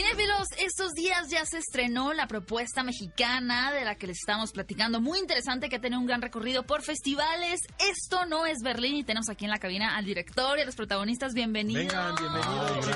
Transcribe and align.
Cinefilos, 0.00 0.48
estos 0.58 0.94
días 0.94 1.28
ya 1.28 1.44
se 1.44 1.58
estrenó 1.58 2.14
la 2.14 2.26
propuesta 2.26 2.82
mexicana 2.82 3.70
de 3.70 3.84
la 3.84 3.96
que 3.96 4.06
les 4.06 4.16
estamos 4.16 4.50
platicando. 4.50 4.98
Muy 4.98 5.18
interesante 5.18 5.68
que 5.68 5.78
tiene 5.78 5.98
un 5.98 6.06
gran 6.06 6.22
recorrido 6.22 6.62
por 6.62 6.80
festivales. 6.80 7.60
Esto 7.78 8.24
no 8.24 8.46
es 8.46 8.62
Berlín 8.64 8.96
y 8.96 9.04
tenemos 9.04 9.28
aquí 9.28 9.44
en 9.44 9.50
la 9.50 9.58
cabina 9.58 9.98
al 9.98 10.06
director 10.06 10.58
y 10.58 10.62
a 10.62 10.64
los 10.64 10.74
protagonistas. 10.74 11.34
Bienvenidos. 11.34 11.84
Vengan, 11.84 12.14
bienvenidos, 12.16 12.86
Ay, 12.86 12.90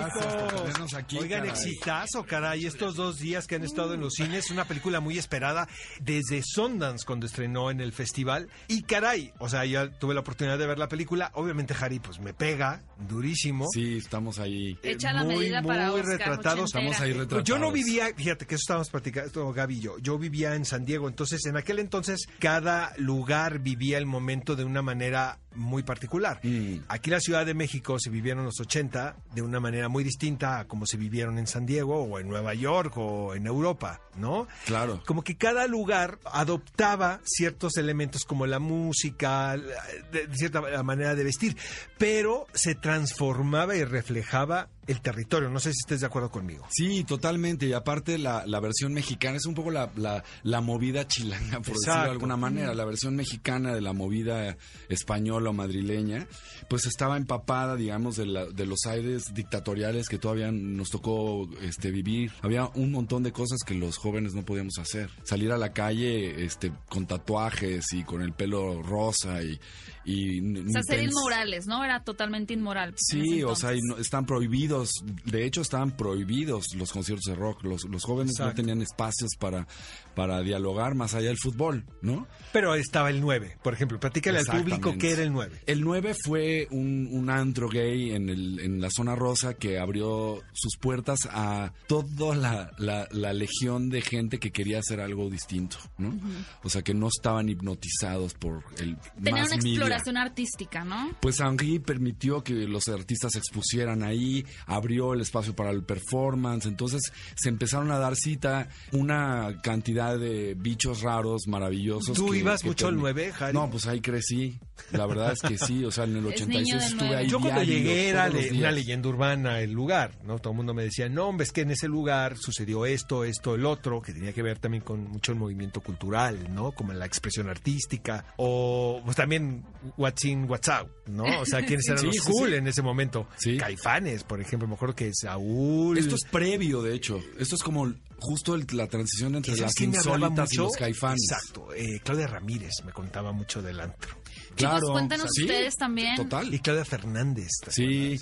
gracias 0.64 0.94
aquí, 0.94 1.18
Oigan, 1.18 1.40
caray. 1.40 1.50
exitazo, 1.50 2.24
caray. 2.24 2.64
Estos 2.64 2.94
dos 2.94 3.18
días 3.18 3.46
que 3.46 3.56
han 3.56 3.64
estado 3.64 3.92
en 3.92 4.00
los 4.00 4.14
cines, 4.14 4.50
una 4.50 4.64
película 4.64 5.00
muy 5.00 5.18
esperada 5.18 5.68
desde 6.00 6.42
Sundance 6.42 7.04
cuando 7.04 7.26
estrenó 7.26 7.70
en 7.70 7.82
el 7.82 7.92
festival. 7.92 8.48
Y 8.66 8.82
caray, 8.82 9.30
o 9.40 9.50
sea, 9.50 9.66
ya 9.66 9.90
tuve 9.90 10.14
la 10.14 10.20
oportunidad 10.20 10.56
de 10.56 10.66
ver 10.66 10.78
la 10.78 10.88
película. 10.88 11.30
Obviamente, 11.34 11.74
Harry, 11.78 11.98
pues 11.98 12.18
me 12.18 12.32
pega 12.32 12.82
durísimo. 12.96 13.66
Sí, 13.74 13.98
estamos 13.98 14.38
ahí. 14.38 14.78
Echa 14.82 15.12
la 15.12 15.24
muy, 15.24 15.36
medida 15.36 15.60
para 15.60 15.90
muy 15.90 16.00
Oscar, 16.00 16.18
retratados. 16.18 16.70
ochentera. 16.70 16.93
Estamos 16.94 17.00
ahí 17.02 17.12
Pues 17.12 17.24
retratados. 17.24 17.44
yo 17.48 17.58
no 17.58 17.72
vivía, 17.72 18.06
fíjate 18.16 18.46
que 18.46 18.54
eso 18.54 18.62
estábamos 18.62 18.90
platicando, 18.90 19.52
Gaby 19.52 19.76
y 19.76 19.80
yo. 19.80 19.98
Yo 19.98 20.18
vivía 20.18 20.54
en 20.54 20.64
San 20.64 20.84
Diego, 20.84 21.08
entonces 21.08 21.44
en 21.46 21.56
aquel 21.56 21.78
entonces 21.78 22.26
cada 22.38 22.92
lugar 22.96 23.58
vivía 23.60 23.98
el 23.98 24.06
momento 24.06 24.56
de 24.56 24.64
una 24.64 24.82
manera 24.82 25.38
muy 25.54 25.82
particular. 25.82 26.40
Mm. 26.42 26.84
Aquí 26.88 27.10
en 27.10 27.14
la 27.14 27.20
Ciudad 27.20 27.46
de 27.46 27.54
México 27.54 27.98
se 27.98 28.10
vivieron 28.10 28.44
los 28.44 28.60
80 28.60 29.16
de 29.34 29.42
una 29.42 29.60
manera 29.60 29.88
muy 29.88 30.04
distinta 30.04 30.60
a 30.60 30.64
como 30.66 30.86
se 30.86 30.96
vivieron 30.96 31.38
en 31.38 31.46
San 31.46 31.66
Diego 31.66 32.02
o 32.02 32.18
en 32.18 32.28
Nueva 32.28 32.54
York 32.54 32.96
o 32.96 33.34
en 33.34 33.46
Europa, 33.46 34.00
¿no? 34.16 34.46
Claro. 34.66 35.02
Como 35.06 35.22
que 35.22 35.36
cada 35.36 35.66
lugar 35.66 36.18
adoptaba 36.24 37.20
ciertos 37.24 37.76
elementos 37.76 38.24
como 38.24 38.46
la 38.46 38.58
música, 38.58 39.56
de 39.56 40.28
cierta 40.32 40.82
manera 40.82 41.14
de 41.14 41.24
vestir, 41.24 41.56
pero 41.98 42.46
se 42.54 42.74
transformaba 42.74 43.76
y 43.76 43.84
reflejaba 43.84 44.68
el 44.86 45.00
territorio. 45.00 45.48
No 45.50 45.60
sé 45.60 45.72
si 45.72 45.78
estés 45.84 46.00
de 46.00 46.06
acuerdo 46.06 46.30
conmigo. 46.30 46.66
Sí, 46.70 47.04
totalmente. 47.04 47.66
Y 47.66 47.72
aparte 47.72 48.18
la, 48.18 48.44
la 48.46 48.60
versión 48.60 48.92
mexicana 48.92 49.36
es 49.36 49.46
un 49.46 49.54
poco 49.54 49.70
la, 49.70 49.90
la, 49.96 50.22
la 50.42 50.60
movida 50.60 51.06
chilanga, 51.06 51.60
por 51.60 51.74
decirlo 51.74 52.02
de 52.02 52.10
alguna 52.10 52.36
manera. 52.36 52.74
La 52.74 52.84
versión 52.84 53.16
mexicana 53.16 53.74
de 53.74 53.80
la 53.80 53.92
movida 53.92 54.56
española 54.88 55.43
o 55.50 55.52
madrileña, 55.52 56.26
pues 56.68 56.86
estaba 56.86 57.16
empapada, 57.16 57.76
digamos, 57.76 58.16
de, 58.16 58.26
la- 58.26 58.46
de 58.46 58.66
los 58.66 58.80
aires 58.86 59.32
dictatoriales 59.34 60.08
que 60.08 60.18
todavía 60.18 60.50
nos 60.52 60.90
tocó 60.90 61.48
este, 61.62 61.90
vivir. 61.90 62.32
Había 62.42 62.66
un 62.74 62.90
montón 62.92 63.22
de 63.22 63.32
cosas 63.32 63.60
que 63.66 63.74
los 63.74 63.96
jóvenes 63.96 64.34
no 64.34 64.44
podíamos 64.44 64.78
hacer. 64.78 65.10
Salir 65.22 65.52
a 65.52 65.58
la 65.58 65.72
calle 65.72 66.44
este, 66.44 66.72
con 66.88 67.06
tatuajes 67.06 67.92
y 67.92 68.04
con 68.04 68.22
el 68.22 68.32
pelo 68.32 68.82
rosa 68.82 69.42
y... 69.42 69.58
y 70.04 70.40
O 70.66 70.70
sea, 70.70 70.82
ser 70.82 71.02
inmorales, 71.02 71.66
¿no? 71.66 71.84
Era 71.84 72.02
totalmente 72.04 72.54
inmoral. 72.54 72.94
Sí, 72.96 73.42
o 73.42 73.54
sea, 73.56 73.70
y 73.74 73.78
entonces. 73.78 73.82
no- 73.96 73.98
están 73.98 74.26
prohibidos, 74.26 74.90
de 75.24 75.44
hecho 75.46 75.60
están 75.62 75.96
prohibidos 75.96 76.66
los 76.76 76.92
conciertos 76.92 77.24
de 77.24 77.34
rock, 77.34 77.64
los, 77.64 77.84
los 77.84 78.02
jóvenes 78.04 78.34
no 78.38 78.52
tenían 78.54 78.82
espacios 78.82 79.30
para, 79.38 79.66
para 80.14 80.40
dialogar 80.42 80.94
más 80.94 81.14
allá 81.14 81.28
del 81.28 81.38
fútbol, 81.38 81.84
¿no? 82.02 82.26
Pero 82.52 82.74
estaba 82.74 83.10
el 83.10 83.20
9, 83.20 83.58
por 83.62 83.72
ejemplo. 83.74 83.98
Platícale 83.98 84.38
al 84.38 84.46
público 84.46 84.94
qué 84.98 85.12
era 85.12 85.22
el 85.22 85.30
9. 85.34 85.60
El 85.66 85.82
9 85.82 86.14
fue 86.24 86.66
un, 86.70 87.08
un 87.12 87.28
antro 87.30 87.68
gay 87.68 88.12
en, 88.12 88.28
el, 88.30 88.58
en 88.60 88.80
la 88.80 88.88
zona 88.90 89.14
rosa 89.14 89.54
que 89.54 89.78
abrió 89.78 90.42
sus 90.52 90.76
puertas 90.78 91.20
a 91.30 91.72
toda 91.86 92.34
la, 92.34 92.72
la- 92.78 93.08
la 93.10 93.32
legión 93.32 93.90
de 93.90 94.00
gente 94.00 94.38
que 94.38 94.50
quería 94.50 94.78
hacer 94.78 95.00
algo 95.00 95.28
distinto, 95.28 95.76
¿no? 95.98 96.18
O 96.62 96.70
sea, 96.70 96.82
que 96.82 96.94
no 96.94 97.08
estaban 97.08 97.48
hipnotizados 97.48 98.34
por 98.34 98.62
el 98.78 98.96
Tenía 99.22 99.42
mass 99.42 99.48
una 99.52 99.56
media. 99.58 99.70
exploración 99.72 100.16
artística, 100.16 100.84
¿no? 100.84 101.14
Pues 101.20 101.40
Henry 101.40 101.78
permitió 101.78 102.42
que 102.42 102.54
los 102.54 102.88
artistas 102.88 103.32
se 103.32 103.38
expusieran 103.38 104.02
ahí, 104.02 104.44
abrió 104.66 105.12
el 105.14 105.20
espacio 105.20 105.54
para 105.54 105.70
el 105.70 105.82
performance, 105.82 106.66
entonces 106.66 107.02
se 107.36 107.48
empezaron 107.48 107.90
a 107.90 107.98
dar 107.98 108.16
cita 108.16 108.68
una 108.92 109.60
cantidad 109.62 110.18
de 110.18 110.54
bichos 110.54 111.02
raros, 111.02 111.42
maravillosos. 111.48 112.16
¿Tú 112.16 112.30
que- 112.30 112.38
ibas 112.38 112.62
que 112.62 112.68
mucho 112.68 112.88
al 112.88 112.94
permi- 112.96 113.00
9, 113.00 113.32
Harry? 113.40 113.52
No, 113.54 113.70
pues 113.70 113.86
ahí 113.86 114.00
crecí, 114.00 114.58
la 114.92 115.06
verdad 115.06 115.23
es 115.32 115.40
que 115.40 115.58
sí, 115.58 115.84
o 115.84 115.90
sea, 115.90 116.04
en 116.04 116.16
el 116.16 116.26
Es 116.26 116.42
86 116.42 116.48
niño 116.64 116.78
del 116.78 116.92
estuve 116.92 117.16
ahí 117.16 117.28
Yo 117.28 117.40
cuando 117.40 117.60
diario, 117.60 117.74
llegué 117.78 118.08
era 118.08 118.28
le- 118.28 118.52
una 118.52 118.70
leyenda 118.70 119.08
urbana 119.08 119.60
el 119.60 119.72
lugar, 119.72 120.18
¿no? 120.24 120.38
Todo 120.38 120.52
el 120.52 120.56
mundo 120.56 120.74
me 120.74 120.82
decía, 120.84 121.08
no, 121.08 121.28
hombre, 121.28 121.44
es 121.44 121.52
que 121.52 121.62
en 121.62 121.70
ese 121.70 121.88
lugar 121.88 122.36
sucedió 122.38 122.86
esto, 122.86 123.24
esto, 123.24 123.54
el 123.54 123.64
otro, 123.66 124.00
que 124.02 124.12
tenía 124.12 124.32
que 124.32 124.42
ver 124.42 124.58
también 124.58 124.82
con 124.82 125.04
mucho 125.04 125.32
el 125.32 125.38
movimiento 125.38 125.80
cultural, 125.80 126.52
¿no? 126.54 126.72
Como 126.72 126.92
la 126.92 127.06
expresión 127.06 127.48
artística, 127.48 128.26
o 128.36 129.00
pues 129.04 129.16
también 129.16 129.64
What's 129.96 130.24
in, 130.24 130.48
What's 130.48 130.68
out, 130.68 130.88
¿no? 131.06 131.24
O 131.40 131.46
sea, 131.46 131.64
quiénes 131.64 131.86
eran 131.88 131.98
Sí, 132.00 132.06
los 132.06 132.16
sí, 132.16 132.20
cool 132.32 132.50
sí. 132.50 132.54
en 132.56 132.66
ese 132.68 132.82
momento. 132.82 133.28
Sí. 133.36 133.56
Caifanes, 133.56 134.24
por 134.24 134.40
ejemplo, 134.40 134.68
me 134.68 134.74
acuerdo 134.74 134.94
que 134.94 135.10
Saúl... 135.14 135.98
Esto 135.98 136.14
es 136.14 136.24
previo, 136.30 136.82
de 136.82 136.94
hecho, 136.94 137.20
esto 137.38 137.54
es 137.56 137.62
como 137.62 137.92
justo 138.18 138.54
el- 138.54 138.66
la 138.72 138.86
transición 138.86 139.34
entre 139.34 139.54
¿Sabes 139.56 139.74
las 139.78 139.80
insólitas 139.80 140.52
y 140.52 140.56
los 140.56 140.76
caifanes. 140.76 141.20
Exacto, 141.30 141.74
eh, 141.74 142.00
Claudia 142.02 142.26
Ramírez 142.26 142.72
me 142.86 142.92
contaba 142.92 143.32
mucho 143.32 143.60
del 143.60 143.80
antro. 143.80 144.14
Chicos, 144.56 144.82
cuéntanos 144.90 145.26
sí, 145.34 145.42
ustedes 145.42 145.74
también. 145.76 146.16
Total. 146.16 146.52
Y 146.52 146.58
Claudia 146.58 146.84
Fernández. 146.84 147.48
¿te 147.64 147.70
Sí, 147.70 148.18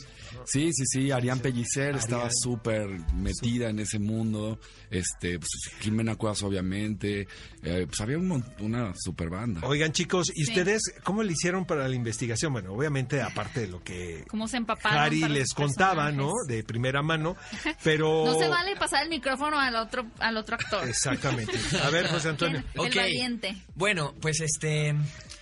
sí, 0.47 0.71
sí, 0.73 0.85
sí. 0.87 1.11
Arián 1.11 1.41
Pellicer 1.41 1.97
estaba 1.97 2.23
Arián. 2.25 2.35
súper 2.37 2.89
metida 3.15 3.69
en 3.71 3.79
ese 3.81 3.99
mundo. 3.99 4.59
Este, 4.91 5.39
pues, 5.39 5.51
Jimena 5.81 6.17
Cuevas, 6.17 6.43
obviamente. 6.43 7.27
Eh, 7.63 7.87
pues 7.87 8.01
había 8.01 8.19
un 8.19 8.45
una 8.61 8.93
super 8.97 9.29
banda. 9.31 9.61
Oigan, 9.65 9.93
chicos, 9.93 10.31
¿y 10.35 10.45
Sí. 10.45 10.51
ustedes 10.53 10.83
cómo 11.05 11.23
le 11.23 11.33
hicieron 11.33 11.65
para 11.65 11.87
la 11.89 11.95
investigación? 11.95 12.53
Bueno, 12.53 12.73
obviamente, 12.73 13.21
aparte 13.23 13.61
de 13.61 13.67
lo 13.69 13.83
que 13.83 14.25
¿Cómo 14.29 14.49
se 14.49 14.57
empaparon? 14.57 14.99
Harry 14.99 15.21
les 15.29 15.53
contaba, 15.55 16.11
¿no? 16.13 16.31
De 16.49 16.63
primera 16.65 17.03
mano, 17.03 17.37
pero... 17.85 18.25
No 18.25 18.39
se 18.39 18.49
vale 18.49 18.75
pasar 18.77 19.05
el 19.05 19.09
micrófono 19.11 19.59
al 19.59 19.77
otro, 19.77 20.07
al 20.19 20.37
otro 20.37 20.57
actor. 20.57 20.89
Exactamente. 20.89 21.53
A 21.83 21.91
ver, 21.91 22.09
José 22.09 22.31
Antonio. 22.31 22.63
Ok. 22.77 22.87
El 22.97 22.97
valiente. 22.97 23.57
Bueno, 23.75 24.15
pues 24.21 24.41
este, 24.41 24.95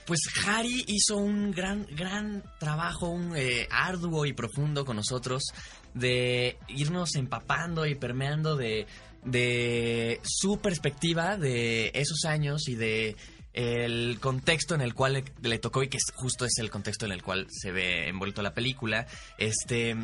pues 0.06 0.20
Harry 0.46 0.84
hizo 0.86 1.16
un 1.16 1.52
gran, 1.52 1.86
gran 1.90 2.42
trabajo, 2.58 3.08
un 3.08 3.36
eh, 3.36 3.68
arduo 3.70 4.26
y 4.26 4.32
profundo 4.32 4.84
con 4.84 4.96
nosotros 4.96 5.42
de 5.94 6.58
irnos 6.68 7.14
empapando 7.16 7.86
y 7.86 7.94
permeando 7.94 8.56
de, 8.56 8.86
de 9.24 10.20
su 10.24 10.58
perspectiva 10.60 11.36
de 11.36 11.90
esos 11.94 12.24
años 12.24 12.68
y 12.68 12.76
de 12.76 13.16
el 13.52 14.18
contexto 14.20 14.74
en 14.74 14.80
el 14.80 14.94
cual 14.94 15.24
le, 15.42 15.58
tocó 15.58 15.82
y 15.82 15.88
que 15.88 15.98
justo 16.14 16.44
es 16.44 16.58
el 16.58 16.70
contexto 16.70 17.06
en 17.06 17.12
el 17.12 17.22
cual 17.22 17.46
se 17.50 17.72
ve 17.72 18.08
envuelto 18.08 18.42
la 18.42 18.54
película. 18.54 19.06
Este, 19.38 19.96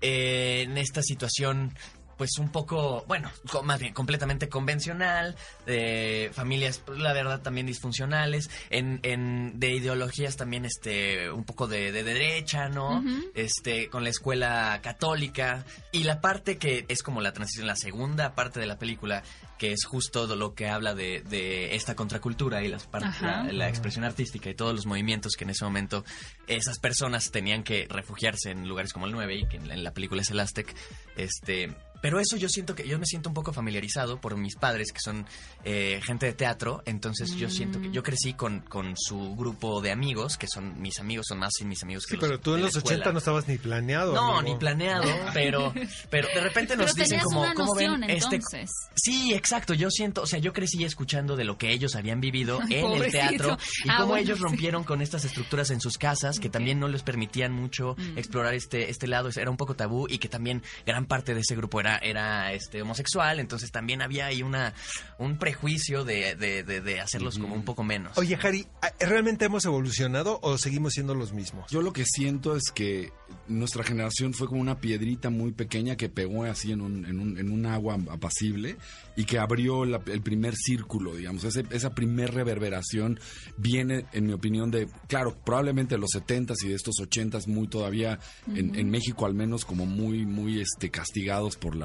eh, 0.00 0.62
en 0.62 0.76
esta 0.76 1.02
situación 1.02 1.74
pues 2.22 2.38
un 2.38 2.50
poco, 2.50 3.04
bueno, 3.08 3.32
más 3.64 3.80
bien 3.80 3.92
completamente 3.92 4.48
convencional, 4.48 5.34
de 5.66 6.30
familias, 6.32 6.78
pues, 6.78 7.00
la 7.00 7.12
verdad, 7.12 7.40
también 7.42 7.66
disfuncionales, 7.66 8.48
en, 8.70 9.00
en 9.02 9.58
de 9.58 9.72
ideologías 9.74 10.36
también, 10.36 10.64
este, 10.64 11.32
un 11.32 11.42
poco 11.42 11.66
de, 11.66 11.90
de 11.90 12.04
derecha, 12.04 12.68
¿no? 12.68 13.02
Este, 13.34 13.88
con 13.88 14.04
la 14.04 14.10
escuela 14.10 14.78
católica, 14.84 15.64
y 15.90 16.04
la 16.04 16.20
parte 16.20 16.58
que 16.58 16.84
es 16.86 17.02
como 17.02 17.20
la 17.22 17.32
transición, 17.32 17.66
la 17.66 17.74
segunda 17.74 18.36
parte 18.36 18.60
de 18.60 18.66
la 18.66 18.78
película, 18.78 19.24
que 19.58 19.72
es 19.72 19.84
justo 19.84 20.28
de 20.28 20.36
lo 20.36 20.54
que 20.54 20.68
habla 20.68 20.94
de, 20.94 21.22
de 21.28 21.74
esta 21.74 21.96
contracultura 21.96 22.62
y 22.62 22.68
las 22.68 22.86
par- 22.86 23.02
Ajá. 23.04 23.42
la, 23.44 23.52
la 23.52 23.68
expresión 23.68 24.04
artística 24.04 24.48
y 24.48 24.54
todos 24.54 24.74
los 24.76 24.86
movimientos 24.86 25.32
que 25.34 25.42
en 25.42 25.50
ese 25.50 25.64
momento 25.64 26.04
esas 26.46 26.78
personas 26.78 27.32
tenían 27.32 27.64
que 27.64 27.88
refugiarse 27.90 28.50
en 28.52 28.68
lugares 28.68 28.92
como 28.92 29.06
el 29.06 29.12
9 29.12 29.34
y 29.34 29.46
que 29.48 29.56
en 29.56 29.66
la, 29.66 29.74
en 29.74 29.82
la 29.82 29.92
película 29.92 30.22
es 30.22 30.30
el 30.30 30.38
Aztec. 30.40 30.72
Este, 31.16 31.72
pero 32.02 32.20
eso 32.20 32.36
yo 32.36 32.50
siento 32.50 32.74
que 32.74 32.86
yo 32.86 32.98
me 32.98 33.06
siento 33.06 33.30
un 33.30 33.34
poco 33.34 33.54
familiarizado 33.54 34.20
por 34.20 34.36
mis 34.36 34.56
padres 34.56 34.92
que 34.92 35.00
son 35.00 35.24
eh, 35.64 36.00
gente 36.04 36.26
de 36.26 36.34
teatro, 36.34 36.82
entonces 36.84 37.34
yo 37.36 37.48
siento 37.48 37.80
que 37.80 37.90
yo 37.90 38.02
crecí 38.02 38.34
con, 38.34 38.60
con 38.60 38.94
su 38.98 39.34
grupo 39.36 39.80
de 39.80 39.90
amigos, 39.92 40.36
que 40.36 40.46
son 40.48 40.78
mis 40.82 40.98
amigos, 41.00 41.24
son 41.28 41.38
más 41.38 41.52
mis 41.64 41.82
amigos 41.82 42.04
que 42.04 42.16
Sí, 42.16 42.20
los 42.20 42.28
pero 42.28 42.38
tú 42.40 42.54
en 42.56 42.62
los 42.62 42.76
escuela. 42.76 42.96
80 42.98 43.12
no 43.12 43.18
estabas 43.18 43.48
ni 43.48 43.56
planeado. 43.56 44.12
No, 44.14 44.36
amigo. 44.38 44.52
ni 44.54 44.58
planeado, 44.58 45.04
pero, 45.32 45.72
pero 46.10 46.28
de 46.34 46.40
repente 46.42 46.76
nos 46.76 46.92
Pero 46.92 47.04
dicen 47.04 47.20
como, 47.20 47.40
una 47.40 47.54
¿cómo 47.54 47.74
ven 47.74 48.04
este? 48.04 48.36
entonces. 48.36 48.70
Sí, 48.94 49.32
exacto. 49.32 49.72
Yo 49.72 49.88
siento, 49.90 50.22
o 50.22 50.26
sea, 50.26 50.38
yo 50.40 50.52
crecí 50.52 50.82
escuchando 50.84 51.36
de 51.36 51.44
lo 51.44 51.56
que 51.56 51.70
ellos 51.72 51.94
habían 51.94 52.20
vivido 52.20 52.60
en 52.68 52.84
el 53.00 53.10
teatro 53.12 53.56
y 53.84 53.88
Ah, 53.88 53.98
cómo 53.98 54.08
bueno, 54.08 54.24
ellos 54.24 54.38
sí. 54.38 54.44
rompieron 54.44 54.82
con 54.84 55.00
estas 55.02 55.24
estructuras 55.24 55.70
en 55.70 55.80
sus 55.80 55.96
casas 55.98 56.40
que 56.40 56.48
también 56.50 56.80
no 56.80 56.88
les 56.88 57.02
permitían 57.04 57.52
mucho 57.52 57.94
Mm. 57.96 58.18
explorar 58.18 58.54
este 58.54 58.90
este 58.90 59.06
lado, 59.06 59.28
era 59.36 59.50
un 59.50 59.56
poco 59.56 59.74
tabú 59.76 60.06
y 60.08 60.18
que 60.18 60.28
también 60.28 60.62
gran 60.84 61.06
parte 61.06 61.34
de 61.34 61.40
ese 61.40 61.54
grupo 61.54 61.78
era 61.80 61.91
era, 61.96 61.98
era 61.98 62.52
este, 62.52 62.82
homosexual, 62.82 63.40
entonces 63.40 63.70
también 63.70 64.02
había 64.02 64.26
ahí 64.26 64.42
una, 64.42 64.74
un 65.18 65.38
prejuicio 65.38 66.04
de, 66.04 66.34
de, 66.36 66.62
de, 66.62 66.80
de 66.80 67.00
hacerlos 67.00 67.38
como 67.38 67.54
un 67.54 67.64
poco 67.64 67.82
menos. 67.84 68.16
Oye, 68.18 68.38
Harry, 68.42 68.66
¿realmente 69.00 69.44
hemos 69.44 69.64
evolucionado 69.64 70.38
o 70.42 70.58
seguimos 70.58 70.92
siendo 70.94 71.14
los 71.14 71.32
mismos? 71.32 71.70
Yo 71.70 71.82
lo 71.82 71.92
que 71.92 72.04
siento 72.04 72.56
es 72.56 72.64
que 72.74 73.12
nuestra 73.48 73.82
generación 73.84 74.34
fue 74.34 74.46
como 74.48 74.60
una 74.60 74.78
piedrita 74.80 75.30
muy 75.30 75.52
pequeña 75.52 75.96
que 75.96 76.08
pegó 76.08 76.44
así 76.44 76.72
en 76.72 76.80
un, 76.80 77.04
en 77.06 77.18
un, 77.20 77.38
en 77.38 77.50
un 77.50 77.66
agua 77.66 77.96
apacible 78.10 78.76
y 79.16 79.24
que 79.24 79.38
abrió 79.38 79.84
la- 79.84 80.00
el 80.06 80.22
primer 80.22 80.54
círculo, 80.54 81.14
digamos. 81.16 81.44
Ese- 81.44 81.64
esa 81.70 81.90
primer 81.94 82.32
reverberación 82.34 83.18
viene, 83.56 84.06
en 84.12 84.26
mi 84.26 84.32
opinión, 84.32 84.70
de, 84.70 84.88
claro, 85.08 85.36
probablemente 85.44 85.94
de 85.94 86.00
los 86.00 86.10
70s 86.14 86.56
y 86.64 86.68
de 86.68 86.74
estos 86.74 86.96
80s 87.00 87.46
muy 87.46 87.68
todavía, 87.68 88.18
en, 88.54 88.74
en 88.74 88.90
México 88.90 89.26
al 89.26 89.34
menos, 89.34 89.64
como 89.64 89.86
muy, 89.86 90.24
muy 90.26 90.60
este, 90.60 90.90
castigados 90.90 91.56
por 91.56 91.74
la, 91.74 91.81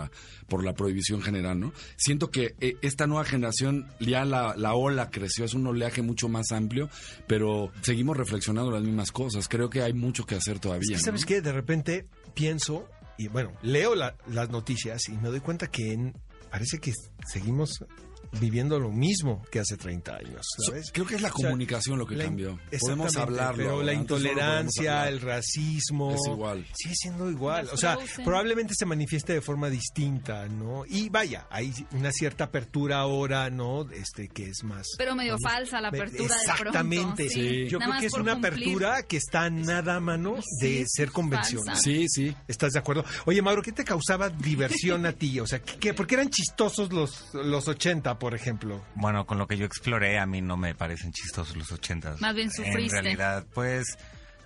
por 0.48 0.64
la 0.64 0.74
prohibición 0.74 1.22
general, 1.22 1.60
¿no? 1.60 1.74
Siento 1.98 2.30
que 2.32 2.56
eh, 2.60 2.76
esta 2.82 3.08
nueva 3.08 3.26
generación, 3.26 3.88
ya 4.00 4.24
la, 4.26 4.56
la 4.58 4.74
ola 4.76 5.10
creció, 5.10 5.46
es 5.46 5.54
un 5.54 5.66
oleaje 5.68 6.02
mucho 6.02 6.30
más 6.30 6.52
amplio, 6.52 6.90
pero 7.28 7.72
seguimos 7.82 8.16
reflexionando 8.18 8.72
las 8.72 8.84
mismas 8.84 9.12
cosas. 9.12 9.48
Creo 9.48 9.70
que 9.70 9.82
hay 9.82 9.94
mucho 9.94 10.26
que 10.26 10.36
hacer 10.36 10.60
todavía. 10.60 10.96
Es 10.96 11.02
que, 11.02 11.06
¿Sabes 11.06 11.22
¿no? 11.22 11.28
qué? 11.28 11.42
De 11.42 11.52
repente 11.52 12.06
pienso, 12.34 12.88
y 13.18 13.28
bueno, 13.28 13.52
leo 13.62 13.96
la- 13.96 14.16
las 14.32 14.50
noticias 14.50 15.10
y 15.10 15.14
me 15.14 15.30
doy 15.30 15.40
cuenta 15.40 15.68
que 15.68 15.94
en- 15.94 16.14
parece 16.52 16.80
que 16.80 16.94
seguimos 17.32 17.84
viviendo 18.40 18.80
lo 18.80 18.92
mismo 18.92 19.44
que 19.52 19.60
hace 19.60 19.78
30 19.78 20.16
años, 20.16 20.46
¿sabes? 20.66 20.92
Creo 20.92 21.06
que 21.06 21.16
es 21.16 21.22
la 21.22 21.30
O 21.30 21.38
sea, 21.38 21.46
comunicación 21.50 21.98
lo 21.98 22.06
que 22.06 22.16
la- 22.16 22.26
cambió. 22.26 22.60
Podemos 22.80 23.08
Exactamente, 23.08 23.20
hablarlo. 23.20 23.64
Pero 23.64 23.84
la 23.84 23.94
intolerancia, 23.94 25.08
el 25.08 25.22
racismo. 25.22 26.14
Es 26.14 26.22
igual. 26.28 26.66
Sigue 26.76 26.96
siendo 26.96 27.30
igual. 27.30 27.70
O 27.72 27.78
sea, 27.78 27.98
probablemente 28.24 28.74
se 28.76 28.86
manifieste 28.86 29.34
de 29.34 29.42
forma 29.42 29.70
distinta, 29.70 30.48
¿no? 30.48 30.84
Y 30.88 31.10
vaya, 31.10 31.48
hay 31.50 31.74
una 31.92 32.12
cierta 32.12 32.46
apertura 32.46 33.00
ahora, 33.00 33.50
¿no? 33.50 33.90
Este, 33.92 34.28
que 34.28 34.50
es 34.50 34.64
más. 34.64 34.88
Pero 34.98 35.16
medio 35.16 35.38
falsa 35.42 35.82
la 35.82 35.90
apertura 35.90 36.18
de 36.24 36.28
pronto, 36.28 36.52
Exactamente. 36.52 37.30
sí. 37.30 37.68
Yo 37.68 37.80
Nada 37.80 37.92
creo 37.92 38.02
que 38.02 38.08
es 38.08 38.14
una 38.14 38.34
cumplir. 38.34 38.54
apertura 38.54 39.04
que 39.04 39.18
está 39.18 39.44
a 39.44 39.50
nada 39.50 39.96
a 39.96 40.00
mano 40.00 40.36
de 40.62 40.80
Sí, 40.80 40.86
ser 40.88 41.12
convencional. 41.12 41.66
falsa. 41.76 41.82
Sí, 41.82 42.06
sí. 42.10 42.36
¿Estás 42.48 42.74
de 42.74 42.80
acuerdo? 42.80 43.06
Oye, 43.26 43.42
Mauro, 43.42 43.62
¿qué 43.62 43.72
te 43.72 43.84
causaba 43.84 44.30
diversión 44.30 45.06
a 45.06 45.14
ti? 45.14 45.40
O 45.40 45.48
sea, 45.48 45.60
¿qué, 45.62 45.78
qué- 45.80 45.94
¿por 45.94 46.08
qué 46.08 46.16
eran 46.16 46.30
chistosos 46.30 46.92
los, 46.92 47.34
los 47.34 47.68
80, 47.68 48.17
por 48.20 48.34
ejemplo? 48.36 48.84
Bueno, 48.96 49.26
con 49.26 49.38
lo 49.38 49.48
que 49.48 49.58
yo 49.58 49.66
exploré, 49.66 50.20
a 50.20 50.26
mí 50.26 50.42
no 50.42 50.58
me 50.58 50.76
parecen 50.76 51.12
chistosos 51.12 51.56
los 51.56 51.72
ochentas. 51.72 52.20
Más 52.22 52.34
bien 52.36 52.52
sufriste. 52.52 52.98
En 52.98 53.04
realidad, 53.04 53.46
pues, 53.54 53.86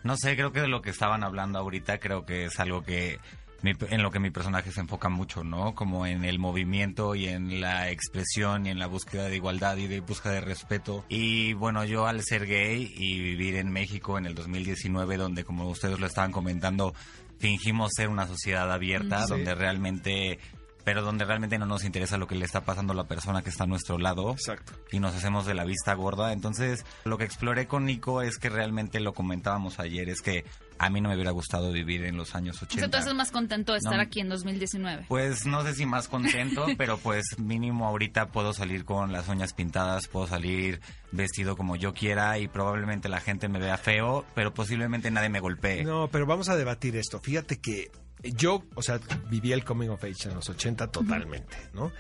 no 0.04 0.16
sé, 0.18 0.36
creo 0.36 0.52
que 0.52 0.62
de 0.62 0.68
lo 0.68 0.82
que 0.82 0.90
estaban 0.90 1.24
hablando 1.24 1.60
ahorita, 1.60 2.00
creo 2.00 2.26
que 2.26 2.46
es 2.46 2.60
algo 2.60 2.84
que 2.84 3.20
mi- 3.64 3.74
en 3.92 4.02
lo 4.02 4.10
que 4.10 4.20
mi 4.20 4.32
personaje 4.32 4.72
se 4.72 4.80
enfoca 4.82 5.08
mucho, 5.10 5.44
¿no? 5.44 5.76
Como 5.76 6.08
en 6.08 6.26
el 6.26 6.40
movimiento 6.40 7.14
y 7.14 7.28
en 7.28 7.62
la 7.62 7.92
expresión 7.92 8.66
y 8.66 8.70
en 8.72 8.80
la 8.80 8.88
búsqueda 8.88 9.26
de 9.26 9.36
igualdad 9.36 9.78
y 9.78 9.86
de 9.88 10.00
búsqueda 10.00 10.34
de 10.34 10.42
respeto. 10.42 11.06
Y 11.10 11.54
bueno, 11.54 11.86
yo 11.86 12.08
al 12.08 12.24
ser 12.24 12.48
gay 12.48 12.92
y 12.98 13.20
vivir 13.20 13.56
en 13.58 13.72
México 13.72 14.18
en 14.18 14.26
el 14.26 14.34
2019, 14.34 15.18
donde 15.18 15.44
como 15.44 15.70
ustedes 15.70 16.00
lo 16.00 16.08
estaban 16.08 16.32
comentando, 16.32 16.96
fingimos 17.38 17.92
ser 17.96 18.08
una 18.10 18.26
sociedad 18.28 18.72
abierta, 18.72 19.24
Sí. 19.24 19.30
donde 19.30 19.54
realmente... 19.56 20.40
Pero 20.84 21.04
donde 21.04 21.26
realmente 21.26 21.58
no 21.58 21.66
nos 21.66 21.84
interesa 21.84 22.18
lo 22.18 22.28
que 22.28 22.36
le 22.36 22.46
está 22.46 22.62
pasando 22.62 22.94
a 22.94 22.96
la 22.96 23.04
persona 23.04 23.42
que 23.42 23.50
está 23.50 23.66
a 23.66 23.68
nuestro 23.68 23.98
lado 23.98 24.32
Exacto. 24.32 24.74
y 24.92 25.00
nos 25.00 25.16
hacemos 25.16 25.46
de 25.46 25.54
la 25.54 25.66
vista 25.66 25.94
gorda. 25.94 26.34
Entonces, 26.34 26.86
lo 27.06 27.18
que 27.18 27.24
exploré 27.24 27.68
con 27.68 27.86
Nico 27.86 28.22
es 28.22 28.38
que 28.38 28.50
realmente 28.50 29.00
lo 29.00 29.14
comentábamos 29.14 29.80
ayer, 29.80 30.10
es 30.10 30.22
que 30.22 30.46
a 30.84 30.90
mí 30.90 31.00
no 31.00 31.10
me 31.10 31.16
hubiera 31.16 31.30
gustado 31.30 31.72
vivir 31.72 32.06
en 32.06 32.18
los 32.18 32.34
años 32.34 32.56
O 32.56 32.60
sea, 32.60 32.68
80. 32.70 32.90
tú 32.90 32.98
estás 32.98 33.14
más 33.14 33.32
contento 33.32 33.74
de 33.74 33.78
estar 33.78 33.96
No. 33.98 34.02
aquí 34.02 34.20
en 34.20 34.30
2019. 34.30 35.06
Pues 35.08 35.46
no 35.46 35.64
sé 35.64 35.76
si 35.76 35.86
más 35.86 36.08
contento, 36.08 36.66
pero 36.78 36.98
pues 36.98 37.24
mínimo 37.38 37.86
ahorita 37.88 38.30
puedo 38.32 38.52
salir 38.54 38.84
con 38.84 39.12
las 39.12 39.28
uñas 39.28 39.54
pintadas, 39.54 40.08
puedo 40.08 40.26
salir 40.26 40.82
vestido 41.12 41.56
como 41.56 41.76
yo 41.76 41.94
quiera 41.94 42.40
y 42.40 42.48
probablemente 42.48 43.10
la 43.10 43.20
gente 43.20 43.48
me 43.48 43.60
vea 43.60 43.78
feo, 43.78 44.26
pero 44.34 44.54
posiblemente 44.56 45.12
nadie 45.12 45.30
me 45.30 45.40
golpee. 45.40 45.84
No, 45.84 46.08
pero 46.08 46.26
vamos 46.26 46.50
a 46.50 46.56
debatir 46.56 46.96
esto. 46.96 47.20
Fíjate 47.20 47.60
que 47.60 47.92
yo, 48.24 48.64
o 48.74 48.82
sea, 48.82 49.00
viví 49.30 49.52
el 49.52 49.64
coming 49.64 49.90
of 49.90 50.04
age 50.04 50.30
en 50.30 50.34
los 50.36 50.50
80 50.50 50.88
totalmente, 50.88 51.58
¿no? 51.74 51.92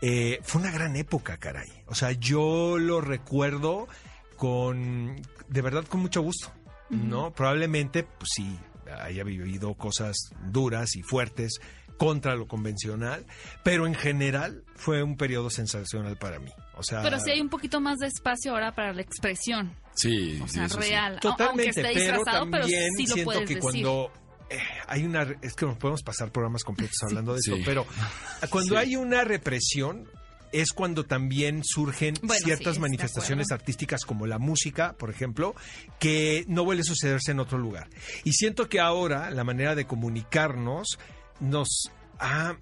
Eh, 0.00 0.38
fue 0.42 0.62
una 0.62 0.70
gran 0.70 0.96
época, 0.96 1.36
caray. 1.36 1.68
O 1.86 1.94
sea, 1.94 2.12
yo 2.12 2.78
lo 2.78 3.00
recuerdo 3.02 3.88
con, 4.36 5.20
de 5.48 5.62
verdad, 5.62 5.84
con 5.84 6.00
mucho 6.00 6.22
gusto, 6.22 6.52
¿no? 6.92 7.32
Probablemente, 7.32 8.04
pues 8.04 8.30
sí, 8.34 8.56
haya 9.00 9.24
vivido 9.24 9.74
cosas 9.74 10.16
duras 10.50 10.94
y 10.96 11.02
fuertes 11.02 11.58
contra 11.98 12.34
lo 12.34 12.46
convencional, 12.48 13.26
pero 13.62 13.86
en 13.86 13.94
general 13.94 14.64
fue 14.74 15.02
un 15.02 15.16
periodo 15.16 15.50
sensacional 15.50 16.16
para 16.16 16.38
mí. 16.40 16.50
O 16.76 16.82
sea, 16.82 17.02
Pero 17.02 17.20
sí 17.20 17.30
hay 17.30 17.40
un 17.40 17.48
poquito 17.48 17.80
más 17.80 17.98
de 17.98 18.08
espacio 18.08 18.52
ahora 18.52 18.74
para 18.74 18.92
la 18.92 19.02
expresión. 19.02 19.72
Sí, 19.94 20.40
O 20.42 20.48
sea, 20.48 20.68
sí. 20.68 20.78
real. 20.78 21.20
Totalmente, 21.20 21.44
Aunque 21.44 21.68
esté 21.68 21.82
pero 21.82 22.16
disfrazado, 22.16 22.44
pero 22.50 22.62
también 22.62 22.90
sí 22.96 23.06
lo 23.06 23.14
siento 23.14 23.24
puedes 23.24 23.40
que 23.48 23.54
decir. 23.54 23.60
cuando 23.62 24.12
eh, 24.50 24.58
hay 24.88 25.04
una 25.04 25.22
es 25.42 25.54
que 25.54 25.66
nos 25.66 25.76
podemos 25.78 26.02
pasar 26.02 26.32
programas 26.32 26.64
completos 26.64 26.96
hablando 27.04 27.34
de 27.34 27.40
Sí. 27.40 27.52
esto, 27.52 27.62
pero 27.64 27.86
cuando 28.50 28.74
Sí. 28.74 28.76
hay 28.80 28.96
una 28.96 29.22
represión 29.22 30.08
es 30.52 30.72
cuando 30.72 31.04
también 31.04 31.62
surgen 31.64 32.14
Bueno, 32.22 32.44
ciertas 32.44 32.78
manifestaciones 32.78 33.50
artísticas 33.50 34.04
como 34.04 34.26
la 34.26 34.38
música, 34.38 34.94
por 34.98 35.10
ejemplo, 35.10 35.54
que 35.98 36.44
no 36.48 36.64
vuelve 36.64 36.82
a 36.82 36.84
sucederse 36.84 37.32
en 37.32 37.40
otro 37.40 37.58
lugar. 37.58 37.88
Y 38.24 38.32
siento 38.32 38.68
que 38.68 38.80
ahora 38.80 39.30
la 39.30 39.44
manera 39.44 39.74
de 39.74 39.86
comunicarnos 39.86 40.98
nos 41.40 41.90
ha, 42.18 42.56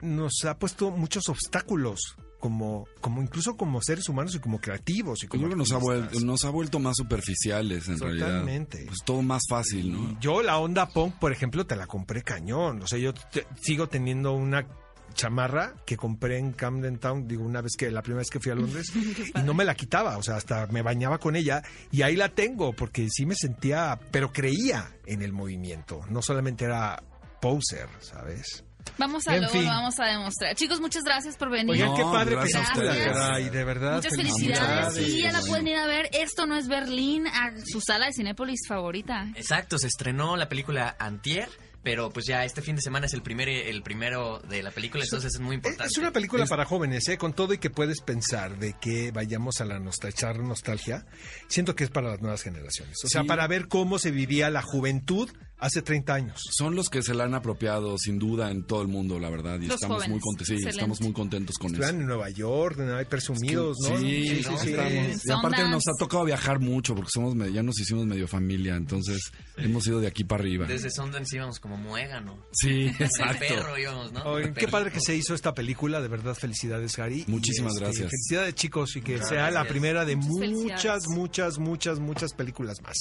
nos 0.00 0.44
ha 0.44 0.58
puesto 0.58 0.90
muchos 0.90 1.28
obstáculos. 1.28 2.16
Como, 2.40 2.86
como 3.00 3.22
incluso 3.22 3.56
como 3.56 3.80
seres 3.80 4.06
humanos 4.10 4.34
y 4.34 4.38
como 4.38 4.60
creativos 4.60 5.20
y 5.20 5.22
Yo 5.22 5.28
como 5.30 5.44
creo 5.44 5.52
que 5.52 5.56
nos 5.56 5.72
ha, 5.72 5.78
vuelto, 5.78 6.20
nos 6.20 6.44
ha 6.44 6.50
vuelto 6.50 6.78
más 6.78 6.94
superficiales 6.98 7.88
en 7.88 7.98
Totalmente. 7.98 8.76
realidad. 8.76 8.90
Pues 8.92 9.00
todo 9.02 9.22
más 9.22 9.40
fácil, 9.48 9.86
Y 9.86 9.90
¿no? 9.90 10.20
Yo 10.20 10.42
la 10.42 10.58
onda 10.58 10.90
punk, 10.90 11.14
por 11.14 11.32
ejemplo, 11.32 11.66
te 11.66 11.74
la 11.74 11.86
compré 11.86 12.20
cañón. 12.22 12.82
O 12.82 12.86
sea, 12.86 12.98
yo 12.98 13.14
te- 13.14 13.46
sigo 13.62 13.88
teniendo 13.88 14.34
una 14.34 14.66
chamarra 15.14 15.74
que 15.86 15.96
compré 15.96 16.38
en 16.38 16.52
Camden 16.52 16.98
Town, 16.98 17.26
digo, 17.26 17.44
una 17.44 17.60
vez 17.62 17.72
que 17.78 17.90
la 17.90 18.02
primera 18.02 18.18
vez 18.20 18.30
que 18.30 18.40
fui 18.40 18.52
a 18.52 18.54
Londres 18.54 18.92
y 19.34 19.42
no 19.42 19.54
me 19.54 19.64
la 19.64 19.74
quitaba, 19.74 20.18
o 20.18 20.22
sea, 20.22 20.36
hasta 20.36 20.66
me 20.66 20.82
bañaba 20.82 21.18
con 21.18 21.36
ella 21.36 21.62
y 21.90 22.02
ahí 22.02 22.16
la 22.16 22.28
tengo 22.28 22.72
porque 22.74 23.08
sí 23.10 23.24
me 23.26 23.34
sentía, 23.34 23.98
pero 24.10 24.32
creía 24.32 24.90
en 25.06 25.22
el 25.22 25.32
movimiento, 25.32 26.02
no 26.10 26.20
solamente 26.22 26.64
era 26.66 27.02
poser, 27.40 27.88
¿sabes? 28.00 28.64
Vamos 28.98 29.26
a 29.28 29.34
En 29.34 29.40
luego, 29.40 29.52
fin. 29.54 29.64
lo 29.64 29.70
vamos 29.70 29.98
a 29.98 30.04
demostrar. 30.04 30.54
Chicos, 30.56 30.78
muchas 30.78 31.02
gracias 31.04 31.36
por 31.36 31.50
venir. 31.50 31.70
Oigan, 31.72 31.88
No, 31.88 31.96
qué 31.96 32.02
padre 32.02 32.34
gracias 32.36 32.68
a 32.68 32.74
película, 32.74 32.90
ustedes. 32.92 33.12
caray, 33.16 33.48
de 33.50 33.64
verdad. 33.64 33.94
Muchas 33.96 34.14
felicidades. 34.16 34.94
felicidades. 34.94 35.12
Sí, 35.14 35.22
ya 35.22 35.32
la 35.32 35.40
pueden 35.40 35.68
ir 35.68 35.76
a 35.76 35.86
ver. 35.86 36.10
Esto 36.12 36.46
no 36.46 36.54
es 36.56 36.68
Berlín, 36.68 37.26
a 37.26 37.52
su 37.64 37.80
sala 37.80 38.06
de 38.06 38.12
Cinépolis 38.12 38.60
favorita. 38.68 39.26
Exacto, 39.36 39.78
se 39.78 39.86
estrenó 39.86 40.36
la 40.36 40.50
película 40.50 40.96
Antier, 40.98 41.48
pero 41.84 42.10
pues 42.10 42.26
ya 42.26 42.44
este 42.44 42.62
fin 42.62 42.74
de 42.76 42.82
semana 42.82 43.06
es 43.06 43.12
el 43.14 43.22
primer 43.22 43.48
el 43.48 43.82
primero 43.82 44.40
de 44.40 44.62
la 44.62 44.70
película, 44.72 45.04
entonces 45.04 45.34
es 45.34 45.40
muy 45.40 45.56
importante. 45.56 45.84
Es 45.92 45.98
una 45.98 46.10
película 46.12 46.44
Es- 46.44 46.50
para 46.50 46.64
jóvenes, 46.64 47.06
¿eh? 47.08 47.18
Con 47.18 47.34
todo 47.34 47.52
y 47.54 47.58
que 47.58 47.70
puedes 47.70 48.00
pensar 48.00 48.58
de 48.58 48.74
que 48.80 49.12
vayamos 49.12 49.60
a 49.60 49.64
la 49.66 49.78
nostal- 49.78 50.08
echar 50.10 50.38
nostalgia, 50.40 51.06
siento 51.48 51.76
que 51.76 51.84
es 51.84 51.90
para 51.90 52.08
las 52.08 52.20
nuevas 52.22 52.42
generaciones. 52.42 52.96
O 53.04 53.08
sea, 53.08 53.20
Sí. 53.22 53.28
para 53.28 53.46
ver 53.46 53.68
cómo 53.68 53.98
se 53.98 54.10
vivía 54.10 54.50
la 54.50 54.62
juventud 54.62 55.30
hace 55.64 55.82
30 55.82 56.14
años. 56.14 56.42
Son 56.50 56.74
los 56.74 56.88
que 56.88 57.02
se 57.02 57.14
la 57.14 57.24
han 57.24 57.34
apropiado 57.34 57.96
sin 57.98 58.18
duda 58.18 58.50
en 58.50 58.64
todo 58.64 58.82
el 58.82 58.88
mundo, 58.88 59.18
la 59.18 59.30
verdad. 59.30 59.58
Y 59.60 59.66
Los 59.66 59.76
estamos 59.76 60.06
muy 60.08 60.20
contentos. 60.20 60.58
Sí, 60.58 60.68
estamos 60.68 61.00
muy 61.00 61.12
contentos 61.12 61.56
con 61.56 61.68
eso. 61.68 61.76
Estuvieron 61.76 62.00
en 62.02 62.06
Nueva 62.06 62.30
York, 62.30 62.78
hay 62.80 63.04
presumidos, 63.06 63.78
¿no? 63.80 63.98
Sí, 63.98 64.28
sí, 64.28 64.42
sí, 64.44 64.50
sí. 64.60 64.70
estamos. 64.70 64.92
Y 65.24 65.32
aparte 65.32 65.56
Sundance. 65.56 65.70
nos 65.70 65.82
ha 65.88 65.98
tocado 65.98 66.24
viajar 66.24 66.60
mucho 66.60 66.94
porque 66.94 67.10
somos 67.12 67.34
ya 67.52 67.62
nos 67.62 67.78
hicimos 67.80 68.06
medio 68.06 68.28
familia, 68.28 68.76
entonces 68.76 69.32
hemos 69.56 69.86
ido 69.86 70.00
de 70.00 70.06
aquí 70.06 70.24
para 70.24 70.42
arriba. 70.42 70.66
Desde 70.66 70.90
Sundance 70.90 71.36
íbamos 71.36 71.58
como 71.58 71.76
muégano. 71.76 72.44
Sí, 72.52 72.86
El 72.98 73.06
exacto. 73.06 73.44
perro 73.48 73.78
íbamos, 73.78 74.12
¿no? 74.12 74.22
Oye, 74.24 74.46
El 74.46 74.54
qué 74.54 74.68
padre 74.68 74.90
que 74.90 75.00
se 75.00 75.16
hizo 75.16 75.34
esta 75.34 75.54
película, 75.54 76.00
de 76.00 76.08
verdad, 76.08 76.34
felicidades, 76.34 76.96
Gary. 76.96 77.24
Muchísimas 77.26 77.72
este, 77.72 77.84
gracias. 77.84 78.10
Felicidades, 78.10 78.54
chicos, 78.54 78.96
y 78.96 79.02
que 79.02 79.22
sea 79.22 79.50
la 79.50 79.66
primera 79.66 80.04
de 80.04 80.16
Muchas 80.16 80.50
muchas, 80.50 81.08
muchas, 81.08 81.58
muchas, 81.58 81.98
muchas 81.98 82.32
películas 82.34 82.80
más. 82.82 82.96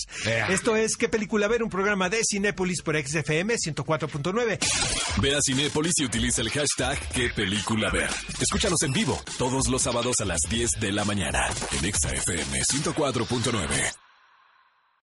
Esto 0.49 0.75
es 0.75 0.95
¿Qué 0.95 1.09
película 1.09 1.47
ver? 1.47 1.63
Un 1.63 1.69
programa 1.69 2.09
de 2.09 2.21
Cinépolis 2.53 2.81
por 2.83 2.95
XFM 2.95 3.55
104.9. 3.55 4.59
Ve 5.21 5.35
a 5.35 5.39
Cinépolis 5.41 5.93
y 5.97 6.05
utiliza 6.05 6.41
el 6.41 6.49
hashtag 6.51 6.99
qué 7.09 7.29
película 7.35 7.89
ver. 7.89 8.09
Escúchanos 8.39 8.81
en 8.83 8.93
vivo 8.93 9.19
todos 9.39 9.67
los 9.69 9.81
sábados 9.81 10.19
a 10.21 10.25
las 10.25 10.41
10 10.49 10.79
de 10.79 10.91
la 10.91 11.03
mañana 11.03 11.49
en 11.79 11.85
Exa 11.85 12.11
FM 12.11 12.61
104.9. 12.61 14.12